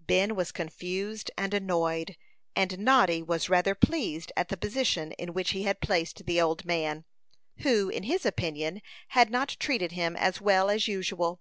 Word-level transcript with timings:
Ben 0.00 0.34
was 0.34 0.50
confused 0.50 1.30
and 1.38 1.54
annoyed, 1.54 2.16
and 2.56 2.80
Noddy 2.80 3.22
was 3.22 3.48
rather 3.48 3.76
pleased 3.76 4.32
at 4.36 4.48
the 4.48 4.56
position 4.56 5.12
in 5.12 5.32
which 5.32 5.50
he 5.50 5.62
had 5.62 5.80
placed 5.80 6.26
the 6.26 6.40
old 6.40 6.64
man, 6.64 7.04
who, 7.58 7.88
in 7.88 8.02
his 8.02 8.26
opinion, 8.26 8.82
had 9.10 9.30
not 9.30 9.56
treated 9.60 9.92
him 9.92 10.16
as 10.16 10.40
well 10.40 10.68
as 10.68 10.88
usual. 10.88 11.40